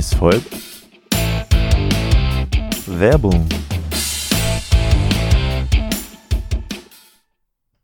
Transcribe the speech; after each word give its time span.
Es 0.00 0.14
folgt 0.14 0.56
Werbung. 2.86 3.46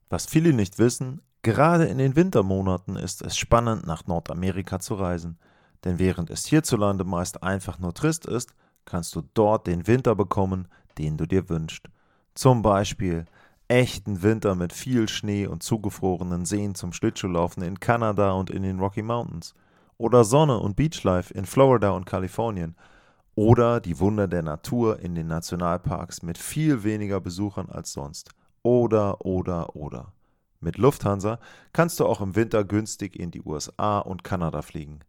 Was 0.09 0.25
viele 0.25 0.55
nicht 0.55 0.79
wissen, 0.79 1.21
gerade 1.43 1.85
in 1.85 1.99
den 1.99 2.17
Wintermonaten 2.17 2.97
ist 2.97 3.21
es 3.21 3.37
spannend, 3.37 3.87
nach 3.87 4.07
Nordamerika 4.07 4.81
zu 4.81 4.95
reisen. 4.95 5.37
Denn 5.85 5.99
während 5.99 6.31
es 6.31 6.47
hierzulande 6.47 7.05
meist 7.05 7.43
einfach 7.43 7.79
nur 7.79 7.93
trist 7.93 8.25
ist, 8.25 8.55
kannst 8.87 9.15
du 9.15 9.23
dort 9.35 9.67
den 9.67 9.87
Winter 9.87 10.15
bekommen, 10.15 10.69
den 10.97 11.19
du 11.19 11.27
dir 11.27 11.51
wünschst. 11.51 11.91
Zum 12.35 12.63
Beispiel 12.63 13.27
echten 13.69 14.23
Winter 14.23 14.55
mit 14.55 14.73
viel 14.73 15.07
Schnee 15.11 15.47
und 15.47 15.63
zugefrorenen 15.63 16.47
Seen 16.47 16.75
zum 16.75 16.95
Schlittschuhlaufen 16.95 17.63
in 17.63 17.79
Kanada 17.79 18.33
und 18.33 18.49
in 18.49 18.63
den 18.63 18.81
Rocky 18.81 19.03
Mountains. 19.03 19.55
Oder 19.99 20.25
Sonne 20.25 20.59
und 20.59 20.77
Beachlife 20.77 21.33
in 21.33 21.47
Florida 21.47 21.91
und 21.91 22.05
Kalifornien. 22.05 22.77
Oder 23.35 23.81
die 23.81 23.99
Wunder 23.99 24.29
der 24.29 24.43
Natur 24.43 24.99
in 25.01 25.15
den 25.15 25.27
Nationalparks 25.27 26.23
mit 26.23 26.39
viel 26.39 26.85
weniger 26.85 27.21
Besuchern 27.21 27.69
als 27.69 27.93
sonst. 27.93 28.31
Oder, 28.63 29.25
oder, 29.25 29.77
oder. 29.77 30.13
Mit 30.61 30.79
Lufthansa 30.79 31.39
kannst 31.73 32.01
du 32.01 32.07
auch 32.07 32.21
im 32.21 32.35
Winter 32.35 32.65
günstig 32.65 33.17
in 33.17 33.31
die 33.31 33.43
USA 33.43 33.99
und 33.99 34.25
Kanada 34.25 34.63
fliegen. 34.63 35.01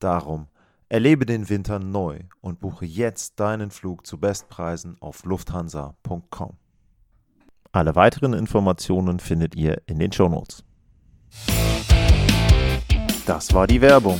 Darum, 0.00 0.48
erlebe 0.88 1.26
den 1.26 1.48
Winter 1.48 1.78
neu 1.78 2.20
und 2.40 2.60
buche 2.60 2.84
jetzt 2.84 3.38
deinen 3.40 3.70
Flug 3.70 4.06
zu 4.06 4.18
Bestpreisen 4.18 4.96
auf 5.00 5.24
lufthansa.com. 5.24 6.56
Alle 7.72 7.94
weiteren 7.94 8.32
Informationen 8.32 9.20
findet 9.20 9.54
ihr 9.54 9.82
in 9.86 9.98
den 9.98 10.12
Shownotes. 10.12 10.64
Das 13.28 13.52
war 13.52 13.66
die 13.66 13.78
Werbung. 13.82 14.18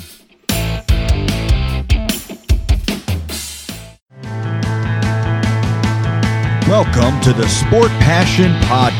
Welcome 6.69 7.19
to 7.23 7.32
the 7.32 7.49
Sport 7.49 7.88
Passion 8.01 8.52
Podcast. 8.65 8.99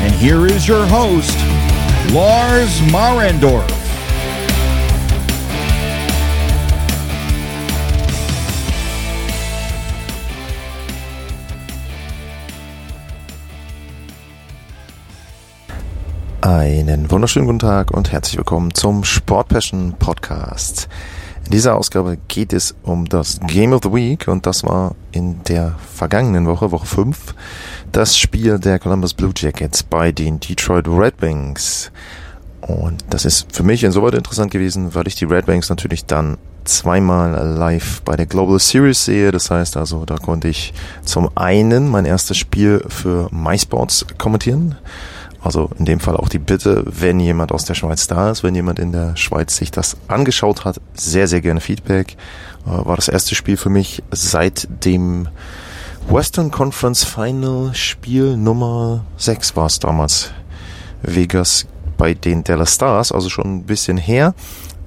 And 0.00 0.14
here 0.14 0.46
is 0.46 0.68
your 0.68 0.86
host, 0.86 1.36
Lars 2.12 2.80
Marendorf. 2.92 3.73
Einen 16.44 17.10
wunderschönen 17.10 17.46
guten 17.46 17.60
Tag 17.60 17.90
und 17.90 18.12
herzlich 18.12 18.36
willkommen 18.36 18.74
zum 18.74 19.02
Sport 19.02 19.48
Passion 19.48 19.94
Podcast. 19.98 20.90
In 21.46 21.52
dieser 21.52 21.74
Ausgabe 21.74 22.18
geht 22.28 22.52
es 22.52 22.74
um 22.82 23.06
das 23.06 23.40
Game 23.46 23.72
of 23.72 23.80
the 23.82 23.90
Week 23.90 24.28
und 24.28 24.44
das 24.44 24.62
war 24.62 24.94
in 25.10 25.42
der 25.44 25.74
vergangenen 25.94 26.46
Woche, 26.46 26.70
Woche 26.70 26.84
5, 26.84 27.34
das 27.92 28.18
Spiel 28.18 28.58
der 28.58 28.78
Columbus 28.78 29.14
Blue 29.14 29.32
Jackets 29.34 29.82
bei 29.82 30.12
den 30.12 30.38
Detroit 30.38 30.86
Red 30.86 31.14
Wings. 31.22 31.90
Und 32.60 33.02
das 33.08 33.24
ist 33.24 33.50
für 33.50 33.62
mich 33.62 33.82
insoweit 33.82 34.12
interessant 34.12 34.50
gewesen, 34.50 34.94
weil 34.94 35.08
ich 35.08 35.14
die 35.14 35.24
Red 35.24 35.48
Wings 35.48 35.70
natürlich 35.70 36.04
dann 36.04 36.36
zweimal 36.64 37.56
live 37.56 38.02
bei 38.02 38.16
der 38.16 38.26
Global 38.26 38.58
Series 38.58 39.02
sehe. 39.02 39.32
Das 39.32 39.50
heißt 39.50 39.78
also, 39.78 40.04
da 40.04 40.18
konnte 40.18 40.48
ich 40.48 40.74
zum 41.06 41.30
einen 41.38 41.88
mein 41.88 42.04
erstes 42.04 42.36
Spiel 42.36 42.84
für 42.90 43.30
MySports 43.32 44.04
kommentieren 44.18 44.76
also 45.44 45.70
in 45.78 45.84
dem 45.84 46.00
Fall 46.00 46.16
auch 46.16 46.28
die 46.28 46.38
Bitte, 46.38 46.84
wenn 46.86 47.20
jemand 47.20 47.52
aus 47.52 47.66
der 47.66 47.74
Schweiz 47.74 48.06
da 48.06 48.30
ist, 48.30 48.42
wenn 48.42 48.54
jemand 48.54 48.78
in 48.78 48.92
der 48.92 49.14
Schweiz 49.16 49.56
sich 49.56 49.70
das 49.70 49.96
angeschaut 50.08 50.64
hat, 50.64 50.80
sehr, 50.94 51.28
sehr 51.28 51.42
gerne 51.42 51.60
Feedback. 51.60 52.16
Äh, 52.66 52.70
war 52.86 52.96
das 52.96 53.08
erste 53.08 53.34
Spiel 53.34 53.56
für 53.56 53.68
mich 53.68 54.02
seit 54.10 54.68
dem 54.84 55.28
Western 56.08 56.50
Conference 56.50 57.04
Final 57.04 57.74
Spiel 57.74 58.36
Nummer 58.36 59.04
6 59.18 59.54
war 59.56 59.66
es 59.66 59.78
damals. 59.78 60.30
Vegas 61.02 61.66
bei 61.98 62.14
den 62.14 62.42
Dallas 62.42 62.74
Stars, 62.74 63.12
also 63.12 63.28
schon 63.28 63.56
ein 63.56 63.62
bisschen 63.64 63.98
her. 63.98 64.34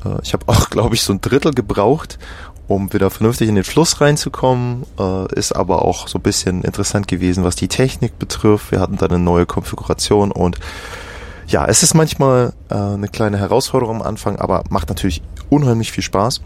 Äh, 0.03 0.17
ich 0.23 0.33
habe 0.33 0.45
auch, 0.47 0.69
glaube 0.71 0.95
ich, 0.95 1.03
so 1.03 1.13
ein 1.13 1.21
Drittel 1.21 1.53
gebraucht, 1.53 2.17
um 2.67 2.91
wieder 2.93 3.09
vernünftig 3.09 3.47
in 3.49 3.55
den 3.55 3.63
Fluss 3.63 4.01
reinzukommen. 4.01 4.83
Äh, 4.99 5.33
ist 5.35 5.53
aber 5.53 5.83
auch 5.83 6.07
so 6.07 6.19
ein 6.19 6.23
bisschen 6.23 6.63
interessant 6.63 7.07
gewesen, 7.07 7.43
was 7.43 7.55
die 7.55 7.67
Technik 7.67 8.19
betrifft. 8.19 8.71
Wir 8.71 8.79
hatten 8.79 8.97
da 8.97 9.05
eine 9.05 9.19
neue 9.19 9.45
Konfiguration 9.45 10.31
und 10.31 10.59
ja, 11.47 11.65
es 11.65 11.81
ist 11.81 11.93
manchmal 11.93 12.53
äh, 12.69 12.75
eine 12.75 13.07
kleine 13.07 13.37
Herausforderung 13.37 13.97
am 13.97 14.01
Anfang, 14.01 14.37
aber 14.37 14.63
macht 14.69 14.89
natürlich 14.89 15.21
unheimlich 15.49 15.91
viel 15.91 16.03
Spaß. 16.03 16.41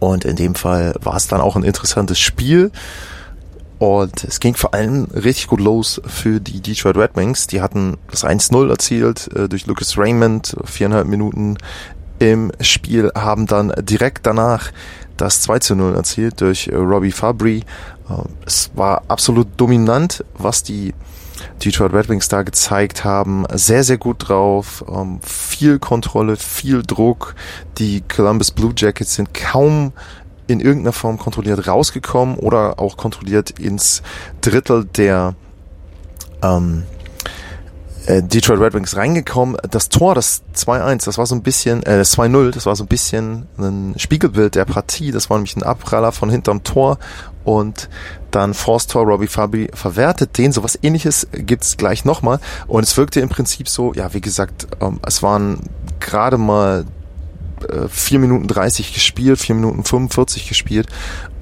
Und 0.00 0.24
in 0.24 0.36
dem 0.36 0.54
Fall 0.54 0.94
war 1.00 1.16
es 1.16 1.28
dann 1.28 1.40
auch 1.40 1.56
ein 1.56 1.62
interessantes 1.62 2.18
Spiel. 2.18 2.72
Und 3.78 4.24
es 4.24 4.38
ging 4.38 4.54
vor 4.54 4.74
allem 4.74 5.06
richtig 5.14 5.48
gut 5.48 5.60
los 5.60 6.00
für 6.06 6.40
die 6.40 6.60
Detroit 6.60 6.96
Red 6.96 7.16
Wings. 7.16 7.46
Die 7.46 7.62
hatten 7.62 7.96
das 8.10 8.24
1-0 8.24 8.68
erzielt 8.68 9.28
äh, 9.34 9.48
durch 9.48 9.66
Lucas 9.66 9.96
Raymond, 9.96 10.56
viereinhalb 10.64 11.06
Minuten 11.06 11.56
im 12.18 12.52
Spiel, 12.60 13.10
haben 13.16 13.46
dann 13.46 13.72
direkt 13.80 14.26
danach 14.26 14.70
das 15.16 15.42
2 15.42 15.58
zu 15.60 15.74
0 15.76 15.94
erzielt 15.94 16.40
durch 16.40 16.68
äh, 16.68 16.76
Robbie 16.76 17.12
Fabry. 17.12 17.64
Äh, 18.08 18.22
es 18.46 18.70
war 18.74 19.02
absolut 19.08 19.48
dominant, 19.56 20.24
was 20.34 20.62
die 20.62 20.94
Detroit 21.64 21.92
Red 21.92 22.08
Wings 22.08 22.28
da 22.28 22.42
gezeigt 22.42 23.04
haben. 23.04 23.44
Sehr, 23.52 23.84
sehr 23.84 23.98
gut 23.98 24.28
drauf. 24.28 24.84
Ähm, 24.88 25.20
viel 25.22 25.78
Kontrolle, 25.78 26.36
viel 26.36 26.82
Druck. 26.82 27.34
Die 27.78 28.02
Columbus 28.02 28.50
Blue 28.50 28.72
Jackets 28.76 29.14
sind 29.14 29.34
kaum 29.34 29.92
in 30.46 30.60
irgendeiner 30.60 30.92
Form 30.92 31.18
kontrolliert 31.18 31.66
rausgekommen 31.66 32.36
oder 32.36 32.78
auch 32.78 32.96
kontrolliert 32.96 33.58
ins 33.58 34.02
Drittel 34.40 34.84
der 34.84 35.34
ähm, 36.42 36.82
äh, 36.82 37.01
Detroit 38.06 38.60
Red 38.60 38.74
Wings 38.74 38.96
reingekommen. 38.96 39.56
Das 39.70 39.88
Tor, 39.88 40.14
das 40.14 40.42
2-1, 40.56 41.04
das 41.04 41.18
war 41.18 41.26
so 41.26 41.34
ein 41.34 41.42
bisschen, 41.42 41.82
äh, 41.84 41.98
das 41.98 42.16
2-0, 42.16 42.50
das 42.50 42.66
war 42.66 42.74
so 42.74 42.84
ein 42.84 42.88
bisschen 42.88 43.46
ein 43.58 43.94
Spiegelbild 43.96 44.54
der 44.54 44.64
Partie. 44.64 45.12
Das 45.12 45.30
war 45.30 45.36
nämlich 45.36 45.56
ein 45.56 45.62
Abpraller 45.62 46.12
von 46.12 46.30
hinterm 46.30 46.64
Tor 46.64 46.98
und 47.44 47.88
dann 48.30 48.54
Force 48.54 48.86
Tor 48.86 49.04
Robbie 49.04 49.26
Fabi 49.28 49.68
verwertet 49.74 50.38
den. 50.38 50.52
Sowas 50.52 50.78
ähnliches 50.82 51.28
gibt's 51.32 51.76
gleich 51.76 52.04
nochmal. 52.04 52.40
Und 52.66 52.82
es 52.82 52.96
wirkte 52.96 53.20
im 53.20 53.28
Prinzip 53.28 53.68
so, 53.68 53.92
ja, 53.94 54.12
wie 54.14 54.20
gesagt, 54.20 54.66
ähm, 54.80 55.00
es 55.06 55.22
waren 55.22 55.60
gerade 56.00 56.38
mal 56.38 56.84
äh, 57.68 57.88
4 57.88 58.18
Minuten 58.18 58.48
30 58.48 58.94
gespielt, 58.94 59.38
4 59.38 59.54
Minuten 59.54 59.84
45 59.84 60.48
gespielt 60.48 60.88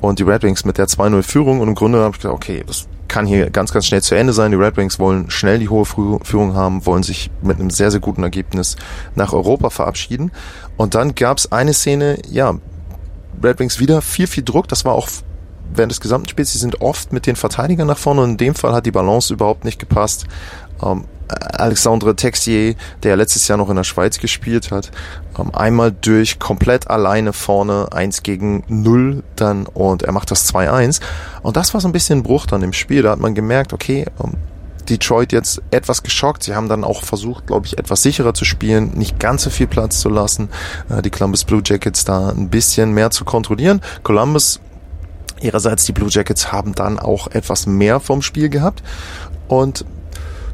und 0.01 0.19
die 0.19 0.25
Red 0.25 0.43
Wings 0.43 0.65
mit 0.65 0.79
der 0.79 0.87
2-0 0.87 1.23
Führung 1.23 1.61
und 1.61 1.69
im 1.69 1.75
Grunde 1.75 2.01
habe 2.01 2.15
ich 2.15 2.21
gedacht, 2.23 2.35
okay, 2.35 2.65
das 2.67 2.87
kann 3.11 3.27
hier 3.27 3.51
ganz, 3.51 3.73
ganz 3.73 3.87
schnell 3.87 4.03
zu 4.03 4.15
Ende 4.15 4.33
sein. 4.33 4.53
Die 4.53 4.57
Red 4.57 4.77
Wings 4.77 4.99
wollen 4.99 5.31
schnell 5.31 5.59
die 5.59 5.69
hohe 5.69 5.85
Führung 5.85 6.55
haben, 6.55 6.87
wollen 6.87 7.03
sich 7.03 7.31
mit 7.43 7.59
einem 7.59 7.69
sehr, 7.69 7.91
sehr 7.91 8.01
guten 8.01 8.23
Ergebnis 8.23 8.77
nach 9.17 9.33
Europa 9.33 9.69
verabschieden. 9.69 10.31
Und 10.77 10.95
dann 10.95 11.15
gab 11.15 11.39
es 11.39 11.51
eine 11.51 11.75
Szene, 11.75 12.19
ja, 12.31 12.55
Red 13.43 13.59
Wings 13.59 13.81
wieder 13.81 14.01
viel, 14.01 14.29
viel 14.29 14.45
Druck. 14.45 14.69
Das 14.69 14.85
war 14.85 14.95
auch 14.95 15.09
während 15.75 15.93
des 15.93 16.01
gesamten 16.01 16.29
Spiels. 16.29 16.53
Sie 16.53 16.59
sind 16.59 16.81
oft 16.81 17.13
mit 17.13 17.27
den 17.27 17.37
Verteidigern 17.37 17.87
nach 17.87 17.99
vorne 17.99 18.23
und 18.23 18.31
in 18.31 18.37
dem 18.37 18.55
Fall 18.55 18.73
hat 18.73 18.87
die 18.87 18.91
Balance 18.91 19.33
überhaupt 19.33 19.65
nicht 19.65 19.79
gepasst. 19.79 20.27
Ähm, 20.83 21.05
Alexandre 21.29 22.17
Texier, 22.17 22.75
der 23.03 23.17
letztes 23.17 23.47
Jahr 23.47 23.59
noch 23.59 23.71
in 23.71 23.77
der 23.77 23.85
Schweiz 23.85 24.19
gespielt 24.19 24.71
hat, 24.71 24.91
ähm, 25.39 25.55
einmal 25.55 25.93
durch 25.93 26.39
komplett 26.39 26.91
alleine 26.91 27.33
vorne, 27.33 27.89
eins 27.93 28.23
gegen 28.23 28.65
null 28.69 29.23
dann 29.37 29.67
und 29.67 30.03
er 30.03 30.13
macht 30.13 30.31
das 30.31 30.53
2-1. 30.53 31.01
Und 31.43 31.57
das 31.57 31.73
war 31.75 31.81
so 31.81 31.89
ein 31.89 31.93
bisschen 31.93 32.21
ein 32.21 32.23
Bruch 32.23 32.47
dann 32.47 32.63
im 32.63 32.73
Spiel. 32.73 33.03
Da 33.03 33.11
hat 33.11 33.21
man 33.21 33.35
gemerkt, 33.35 33.73
okay, 33.73 34.07
ähm, 34.23 34.35
Detroit 34.89 35.33
jetzt 35.33 35.63
etwas 35.71 36.03
geschockt. 36.03 36.43
Sie 36.43 36.55
haben 36.55 36.69
dann 36.69 36.83
auch 36.83 37.05
versucht, 37.05 37.47
glaube 37.47 37.67
ich, 37.67 37.79
etwas 37.79 38.03
sicherer 38.03 38.35
zu 38.35 38.45
spielen, 38.45 38.93
nicht 38.95 39.21
ganz 39.21 39.43
so 39.43 39.51
viel 39.51 39.69
Platz 39.69 40.01
zu 40.01 40.09
lassen, 40.09 40.49
äh, 40.89 41.01
die 41.01 41.11
Columbus 41.11 41.45
Blue 41.45 41.63
Jackets 41.65 42.05
da 42.05 42.31
ein 42.31 42.49
bisschen 42.49 42.93
mehr 42.93 43.11
zu 43.11 43.25
kontrollieren. 43.25 43.81
Columbus 44.03 44.61
Ihrerseits 45.41 45.85
die 45.85 45.93
Blue 45.93 46.11
Jackets 46.11 46.53
haben 46.53 46.75
dann 46.75 46.99
auch 46.99 47.29
etwas 47.29 47.67
mehr 47.67 48.01
vom 48.01 48.23
Spiel 48.23 48.49
gehabt 48.49 48.83
und 49.49 49.85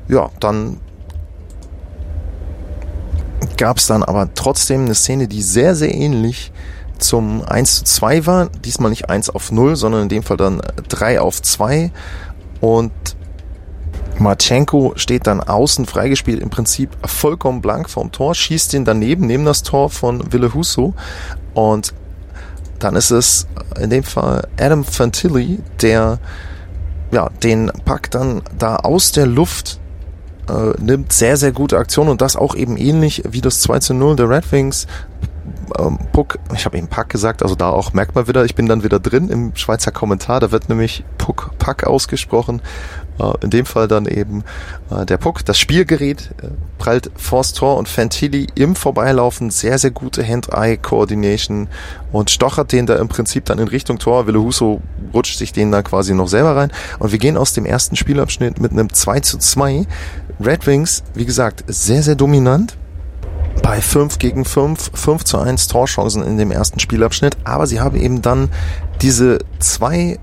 ja, 0.08 0.30
dann 0.40 0.78
gab 3.56 3.78
es 3.78 3.86
dann 3.86 4.02
aber 4.02 4.28
trotzdem 4.34 4.84
eine 4.84 4.94
Szene, 4.94 5.28
die 5.28 5.42
sehr, 5.42 5.74
sehr 5.74 5.94
ähnlich 5.94 6.52
zum 6.98 7.42
1 7.42 7.76
zu 7.76 7.84
2 7.84 8.26
war. 8.26 8.48
Diesmal 8.64 8.90
nicht 8.90 9.08
1 9.08 9.30
auf 9.30 9.52
0, 9.52 9.76
sondern 9.76 10.02
in 10.02 10.08
dem 10.08 10.22
Fall 10.22 10.36
dann 10.36 10.62
3 10.88 11.20
auf 11.20 11.42
2. 11.42 11.90
Und 12.60 12.92
Marchenko 14.18 14.94
steht 14.96 15.26
dann 15.26 15.40
außen 15.40 15.86
freigespielt, 15.86 16.40
im 16.40 16.50
Prinzip 16.50 16.90
vollkommen 17.04 17.60
blank 17.60 17.90
vom 17.90 18.12
Tor, 18.12 18.34
schießt 18.34 18.72
ihn 18.74 18.84
daneben, 18.84 19.26
neben 19.26 19.44
das 19.44 19.62
Tor 19.62 19.90
von 19.90 20.32
Wille 20.32 20.54
Husso. 20.54 20.94
Und 21.54 21.92
dann 22.78 22.96
ist 22.96 23.10
es 23.10 23.46
in 23.80 23.90
dem 23.90 24.02
Fall 24.02 24.46
Adam 24.58 24.84
Fantilli, 24.84 25.60
der 25.82 26.18
ja, 27.12 27.28
den 27.42 27.70
Pack 27.84 28.10
dann 28.10 28.42
da 28.58 28.76
aus 28.76 29.12
der 29.12 29.26
Luft 29.26 29.80
äh, 30.48 30.80
nimmt 30.80 31.12
sehr, 31.12 31.36
sehr 31.36 31.52
gute 31.52 31.78
Aktionen 31.78 32.10
und 32.10 32.20
das 32.20 32.36
auch 32.36 32.54
eben 32.54 32.76
ähnlich 32.76 33.22
wie 33.28 33.40
das 33.40 33.60
2 33.60 33.78
zu 33.80 33.94
0 33.94 34.16
der 34.16 34.28
Red 34.28 34.50
Wings. 34.52 34.86
Ähm, 35.78 35.98
Puck, 36.12 36.38
ich 36.54 36.64
habe 36.64 36.76
eben 36.76 36.88
Pack 36.88 37.08
gesagt, 37.08 37.42
also 37.42 37.54
da 37.54 37.70
auch 37.70 37.92
merkt 37.92 38.14
man 38.14 38.28
wieder, 38.28 38.44
ich 38.44 38.54
bin 38.54 38.66
dann 38.66 38.82
wieder 38.82 39.00
drin 39.00 39.28
im 39.28 39.54
Schweizer 39.56 39.92
Kommentar, 39.92 40.40
da 40.40 40.52
wird 40.52 40.68
nämlich 40.68 41.04
Puck 41.18 41.52
Pack 41.58 41.84
ausgesprochen. 41.84 42.62
Äh, 43.18 43.32
in 43.42 43.50
dem 43.50 43.66
Fall 43.66 43.88
dann 43.88 44.06
eben 44.06 44.44
äh, 44.90 45.06
der 45.06 45.16
Puck, 45.16 45.44
das 45.44 45.58
Spielgerät 45.58 46.30
äh, 46.42 46.48
prallt 46.78 47.10
vors 47.16 47.52
Tor 47.52 47.76
und 47.76 47.88
Fantilli 47.88 48.48
im 48.54 48.76
Vorbeilaufen. 48.76 49.50
Sehr, 49.50 49.78
sehr 49.78 49.90
gute 49.90 50.26
Hand-Eye-Coordination. 50.26 51.68
Und 52.12 52.30
stochert 52.30 52.72
den 52.72 52.86
da 52.86 52.96
im 52.96 53.08
Prinzip 53.08 53.44
dann 53.46 53.58
in 53.58 53.68
Richtung 53.68 53.98
Tor. 53.98 54.26
Wille 54.26 54.40
Huso 54.40 54.80
rutscht 55.12 55.38
sich 55.38 55.52
den 55.52 55.72
da 55.72 55.82
quasi 55.82 56.14
noch 56.14 56.28
selber 56.28 56.56
rein. 56.56 56.72
Und 56.98 57.12
wir 57.12 57.18
gehen 57.18 57.36
aus 57.36 57.52
dem 57.52 57.66
ersten 57.66 57.96
Spielabschnitt 57.96 58.60
mit 58.60 58.72
einem 58.72 58.92
2 58.92 59.20
zu 59.20 59.38
2. 59.38 59.86
Red 60.44 60.66
Wings, 60.66 61.02
wie 61.14 61.24
gesagt, 61.24 61.64
sehr, 61.66 62.02
sehr 62.02 62.14
dominant. 62.14 62.76
Bei 63.62 63.80
5 63.80 64.18
gegen 64.18 64.44
5, 64.44 64.90
5 64.94 65.24
zu 65.24 65.38
1 65.38 65.68
Torchancen 65.68 66.22
in 66.22 66.36
dem 66.36 66.50
ersten 66.50 66.78
Spielabschnitt, 66.78 67.36
aber 67.44 67.66
sie 67.66 67.80
haben 67.80 67.96
eben 67.96 68.20
dann 68.20 68.50
diese 69.00 69.38
zwei 69.58 70.18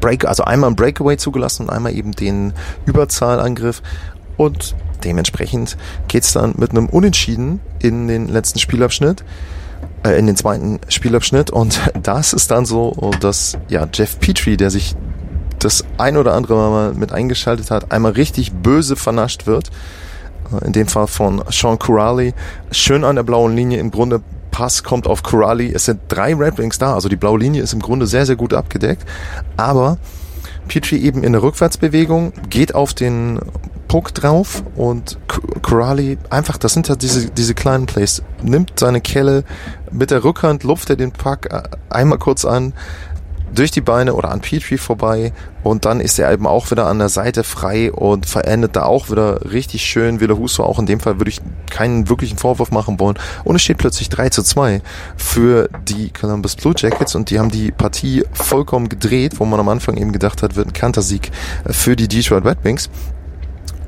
Break, 0.00 0.24
also 0.24 0.44
einmal 0.44 0.70
ein 0.70 0.76
Breakaway 0.76 1.16
zugelassen 1.16 1.64
und 1.64 1.70
einmal 1.70 1.94
eben 1.94 2.12
den 2.12 2.52
Überzahlangriff 2.86 3.82
und 4.36 4.74
dementsprechend 5.04 5.76
geht's 6.08 6.32
dann 6.32 6.54
mit 6.56 6.70
einem 6.70 6.88
Unentschieden 6.88 7.60
in 7.80 8.08
den 8.08 8.28
letzten 8.28 8.58
Spielabschnitt, 8.58 9.24
äh, 10.04 10.18
in 10.18 10.26
den 10.26 10.36
zweiten 10.36 10.80
Spielabschnitt 10.88 11.50
und 11.50 11.80
das 12.02 12.32
ist 12.32 12.50
dann 12.50 12.66
so, 12.66 13.12
dass 13.20 13.58
ja 13.68 13.86
Jeff 13.92 14.18
Petrie, 14.20 14.56
der 14.56 14.70
sich 14.70 14.94
das 15.58 15.84
ein 15.98 16.16
oder 16.16 16.34
andere 16.34 16.54
Mal 16.54 16.94
mit 16.94 17.12
eingeschaltet 17.12 17.70
hat, 17.70 17.92
einmal 17.92 18.12
richtig 18.12 18.52
böse 18.52 18.96
vernascht 18.96 19.46
wird. 19.46 19.70
Äh, 20.52 20.66
in 20.66 20.72
dem 20.72 20.88
Fall 20.88 21.06
von 21.06 21.42
Sean 21.50 21.78
Corrali. 21.78 22.34
Schön 22.70 23.04
an 23.04 23.16
der 23.16 23.22
blauen 23.22 23.56
Linie. 23.56 23.78
Im 23.78 23.90
Grunde 23.90 24.22
Pass 24.52 24.84
kommt 24.84 25.08
auf 25.08 25.24
Corrali. 25.24 25.72
Es 25.72 25.86
sind 25.86 26.00
drei 26.06 26.34
Red 26.34 26.58
Wings 26.58 26.78
da. 26.78 26.94
Also 26.94 27.08
die 27.08 27.16
blaue 27.16 27.40
Linie 27.40 27.62
ist 27.62 27.72
im 27.72 27.80
Grunde 27.80 28.06
sehr, 28.06 28.26
sehr 28.26 28.36
gut 28.36 28.54
abgedeckt. 28.54 29.04
Aber 29.56 29.98
Petrie 30.68 30.98
eben 30.98 31.24
in 31.24 31.32
der 31.32 31.42
Rückwärtsbewegung, 31.42 32.32
geht 32.48 32.74
auf 32.74 32.94
den 32.94 33.40
Puck 33.88 34.14
drauf 34.14 34.62
und 34.76 35.18
Corrali 35.60 36.16
einfach, 36.30 36.56
das 36.56 36.72
sind 36.72 36.88
ja 36.88 36.96
diese, 36.96 37.30
diese 37.30 37.54
kleinen 37.54 37.86
Plays, 37.86 38.22
nimmt 38.42 38.78
seine 38.78 39.02
Kelle 39.02 39.44
mit 39.90 40.10
der 40.10 40.24
Rückhand, 40.24 40.64
lupft 40.64 40.88
er 40.88 40.96
den 40.96 41.12
Puck 41.12 41.52
äh, 41.52 41.62
einmal 41.90 42.18
kurz 42.18 42.44
an, 42.46 42.72
durch 43.54 43.70
die 43.70 43.80
Beine 43.80 44.14
oder 44.14 44.30
an 44.30 44.40
Petrie 44.40 44.78
vorbei 44.78 45.32
und 45.62 45.84
dann 45.84 46.00
ist 46.00 46.18
er 46.18 46.32
eben 46.32 46.46
auch 46.46 46.70
wieder 46.70 46.86
an 46.86 46.98
der 46.98 47.08
Seite 47.08 47.44
frei 47.44 47.92
und 47.92 48.26
verendet 48.26 48.76
da 48.76 48.84
auch 48.84 49.10
wieder 49.10 49.52
richtig 49.52 49.84
schön. 49.84 50.20
Wille 50.20 50.36
Huso 50.36 50.64
auch 50.64 50.78
in 50.78 50.86
dem 50.86 51.00
Fall 51.00 51.18
würde 51.18 51.30
ich 51.30 51.40
keinen 51.70 52.08
wirklichen 52.08 52.38
Vorwurf 52.38 52.70
machen 52.70 52.98
wollen. 52.98 53.18
Und 53.44 53.56
es 53.56 53.62
steht 53.62 53.78
plötzlich 53.78 54.08
3 54.08 54.30
zu 54.30 54.42
2 54.42 54.82
für 55.16 55.68
die 55.88 56.10
Columbus 56.10 56.56
Blue 56.56 56.74
Jackets 56.76 57.14
und 57.14 57.30
die 57.30 57.38
haben 57.38 57.50
die 57.50 57.70
Partie 57.70 58.24
vollkommen 58.32 58.88
gedreht, 58.88 59.38
wo 59.38 59.44
man 59.44 59.60
am 59.60 59.68
Anfang 59.68 59.96
eben 59.96 60.12
gedacht 60.12 60.42
hat, 60.42 60.56
wird 60.56 60.68
ein 60.68 60.72
Kantersieg 60.72 61.30
für 61.66 61.94
die 61.94 62.08
Detroit 62.08 62.44
Red 62.44 62.58
Wings. 62.64 62.90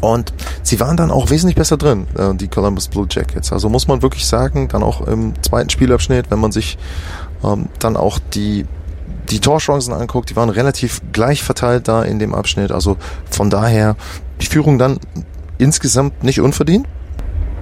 Und 0.00 0.34
sie 0.62 0.78
waren 0.81 0.99
dann 0.99 1.11
auch 1.11 1.31
wesentlich 1.31 1.56
besser 1.56 1.78
drin, 1.78 2.06
äh, 2.19 2.34
die 2.34 2.49
Columbus 2.49 2.88
Blue 2.88 3.06
Jackets. 3.08 3.52
Also 3.52 3.70
muss 3.70 3.88
man 3.88 4.02
wirklich 4.02 4.26
sagen, 4.26 4.69
dann 4.69 4.82
auch 4.82 5.00
im 5.06 5.32
zweiten 5.43 5.70
Spielabschnitt, 5.70 6.31
wenn 6.31 6.40
man 6.40 6.52
sich 6.52 6.76
ähm, 7.43 7.70
dann 7.78 7.96
auch 7.96 8.19
die 8.34 8.66
die 9.31 9.41
Torchancen 9.41 9.93
anguckt, 9.93 10.31
die 10.31 10.37
waren 10.37 10.50
relativ 10.50 11.00
gleich 11.12 11.43
verteilt 11.43 11.88
da 11.88 12.03
in 12.03 12.19
dem 12.19 12.35
Abschnitt. 12.35 12.73
Also 12.73 12.97
von 13.31 13.50
daher 13.50 13.97
die 14.41 14.47
Führung 14.47 14.79
dann 14.79 14.99
insgesamt 15.59 16.23
nicht 16.23 16.41
unverdient. 16.41 16.87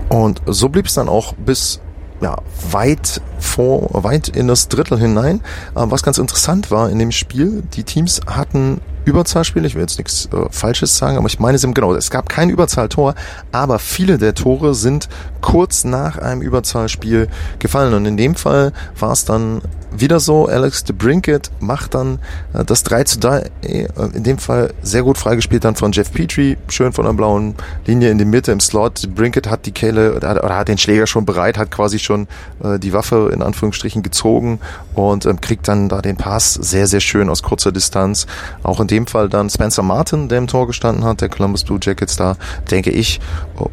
Und 0.08 0.42
so 0.46 0.68
blieb 0.68 0.86
es 0.86 0.94
dann 0.94 1.08
auch 1.08 1.34
bis 1.34 1.80
ja, 2.20 2.36
weit 2.70 3.20
vor, 3.38 3.88
weit 4.04 4.28
in 4.28 4.46
das 4.46 4.68
Drittel 4.68 4.98
hinein. 4.98 5.40
Was 5.74 6.02
ganz 6.02 6.18
interessant 6.18 6.70
war 6.70 6.90
in 6.90 6.98
dem 6.98 7.12
Spiel, 7.12 7.62
die 7.74 7.84
Teams 7.84 8.20
hatten 8.26 8.80
Überzahlspiel. 9.04 9.64
Ich 9.64 9.74
will 9.74 9.82
jetzt 9.82 9.98
nichts 9.98 10.28
äh, 10.32 10.46
Falsches 10.50 10.96
sagen, 10.96 11.16
aber 11.16 11.26
ich 11.26 11.40
meine 11.40 11.56
es 11.56 11.62
genau. 11.62 11.94
Es 11.94 12.10
gab 12.10 12.28
kein 12.28 12.50
Überzahltor, 12.50 13.14
aber 13.50 13.78
viele 13.78 14.18
der 14.18 14.34
Tore 14.34 14.74
sind 14.74 15.08
kurz 15.40 15.84
nach 15.84 16.18
einem 16.18 16.42
Überzahlspiel 16.42 17.28
gefallen. 17.58 17.94
Und 17.94 18.06
in 18.06 18.16
dem 18.16 18.34
Fall 18.36 18.72
war 18.98 19.12
es 19.12 19.24
dann 19.24 19.62
wieder 19.96 20.20
so. 20.20 20.46
Alex 20.46 20.84
de 20.84 20.94
Brinket 20.94 21.50
macht 21.60 21.94
dann 21.94 22.18
äh, 22.52 22.64
das 22.64 22.82
3 22.82 23.04
zu 23.04 23.20
3. 23.20 23.50
Äh, 23.62 23.88
in 24.14 24.22
dem 24.22 24.38
Fall 24.38 24.72
sehr 24.82 25.02
gut 25.02 25.18
freigespielt 25.18 25.64
dann 25.64 25.76
von 25.76 25.92
Jeff 25.92 26.12
Petrie. 26.12 26.56
Schön 26.68 26.92
von 26.92 27.04
der 27.04 27.12
blauen 27.12 27.54
Linie 27.86 28.10
in 28.10 28.18
die 28.18 28.24
Mitte 28.24 28.52
im 28.52 28.60
Slot. 28.60 29.02
De 29.02 29.10
Brinket 29.10 29.48
hat 29.48 29.66
die 29.66 29.72
Kehle 29.72 30.14
oder, 30.14 30.42
oder 30.44 30.56
hat 30.56 30.68
den 30.68 30.78
Schläger 30.78 31.06
schon 31.06 31.24
bereit, 31.24 31.58
hat 31.58 31.70
quasi 31.70 31.98
schon 31.98 32.26
äh, 32.62 32.78
die 32.78 32.92
Waffe 32.92 33.30
in 33.32 33.42
Anführungsstrichen 33.42 34.02
gezogen 34.02 34.60
und 34.94 35.26
ähm, 35.26 35.40
kriegt 35.40 35.68
dann 35.68 35.88
da 35.88 36.00
den 36.00 36.16
Pass 36.16 36.54
sehr, 36.54 36.86
sehr 36.86 37.00
schön 37.00 37.28
aus 37.28 37.42
kurzer 37.42 37.72
Distanz. 37.72 38.26
Auch 38.62 38.80
in 38.80 38.86
dem 38.86 39.06
Fall 39.06 39.28
dann 39.28 39.50
Spencer 39.50 39.82
Martin, 39.82 40.28
der 40.28 40.38
im 40.38 40.46
Tor 40.46 40.66
gestanden 40.66 41.04
hat, 41.04 41.20
der 41.20 41.28
Columbus 41.28 41.64
Blue 41.64 41.78
Jackets 41.82 42.16
da, 42.16 42.36
denke 42.70 42.90
ich, 42.90 43.20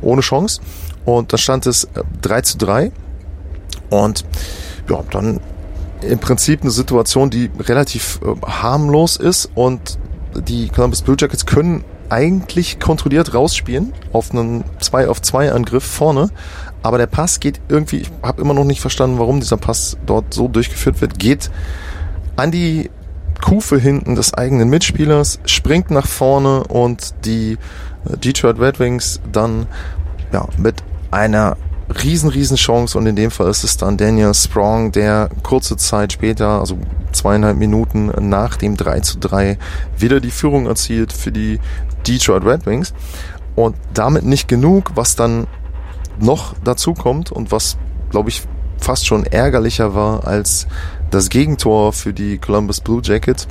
ohne 0.01 0.21
Chance. 0.21 0.61
Und 1.05 1.33
da 1.33 1.37
stand 1.37 1.65
es 1.65 1.87
3 2.21 2.41
zu 2.41 2.57
3. 2.57 2.91
Und 3.89 4.25
ja, 4.89 5.03
dann 5.11 5.39
im 6.01 6.19
Prinzip 6.19 6.61
eine 6.61 6.71
Situation, 6.71 7.29
die 7.29 7.49
relativ 7.59 8.19
äh, 8.23 8.45
harmlos 8.45 9.17
ist 9.17 9.49
und 9.55 9.97
die 10.35 10.69
Columbus 10.69 11.01
Blue 11.01 11.17
Jackets 11.19 11.45
können 11.45 11.83
eigentlich 12.09 12.79
kontrolliert 12.79 13.33
rausspielen 13.33 13.93
auf 14.13 14.31
einen 14.31 14.63
2 14.79 15.07
auf 15.09 15.21
2 15.21 15.51
Angriff 15.51 15.83
vorne, 15.83 16.29
aber 16.81 16.97
der 16.97 17.07
Pass 17.07 17.39
geht 17.39 17.61
irgendwie, 17.67 17.97
ich 17.97 18.11
habe 18.23 18.41
immer 18.41 18.53
noch 18.53 18.63
nicht 18.63 18.81
verstanden, 18.81 19.19
warum 19.19 19.39
dieser 19.39 19.57
Pass 19.57 19.97
dort 20.05 20.33
so 20.33 20.47
durchgeführt 20.47 21.01
wird, 21.01 21.19
geht 21.19 21.51
an 22.35 22.51
die 22.51 22.89
Kufe 23.41 23.77
hinten 23.77 24.15
des 24.15 24.33
eigenen 24.33 24.69
Mitspielers, 24.69 25.39
springt 25.45 25.91
nach 25.91 26.07
vorne 26.07 26.63
und 26.63 27.13
die 27.25 27.57
äh, 28.05 28.17
Detroit 28.17 28.59
Red 28.59 28.79
Wings 28.79 29.21
dann 29.31 29.67
ja, 30.31 30.47
mit 30.57 30.75
einer 31.11 31.57
riesen, 32.03 32.29
riesen 32.29 32.57
Chance 32.57 32.97
und 32.97 33.05
in 33.07 33.15
dem 33.15 33.31
Fall 33.31 33.49
ist 33.49 33.63
es 33.63 33.77
dann 33.77 33.97
Daniel 33.97 34.33
Sprong, 34.33 34.91
der 34.91 35.29
kurze 35.43 35.77
Zeit 35.77 36.13
später, 36.13 36.59
also 36.59 36.77
zweieinhalb 37.11 37.57
Minuten 37.57 38.11
nach 38.29 38.57
dem 38.57 38.77
3 38.77 38.99
zu 38.99 39.17
3 39.19 39.57
wieder 39.97 40.19
die 40.19 40.31
Führung 40.31 40.67
erzielt 40.67 41.11
für 41.11 41.31
die 41.31 41.59
Detroit 42.07 42.45
Red 42.45 42.65
Wings 42.65 42.93
und 43.55 43.75
damit 43.93 44.23
nicht 44.23 44.47
genug, 44.47 44.91
was 44.95 45.15
dann 45.15 45.47
noch 46.19 46.53
dazu 46.63 46.93
kommt 46.93 47.31
und 47.31 47.51
was, 47.51 47.77
glaube 48.11 48.29
ich, 48.29 48.43
fast 48.77 49.07
schon 49.07 49.25
ärgerlicher 49.25 49.95
war 49.95 50.27
als 50.27 50.67
das 51.11 51.29
Gegentor 51.29 51.91
für 51.91 52.13
die 52.13 52.37
Columbus 52.37 52.81
Blue 52.81 53.01
Jackets. 53.03 53.47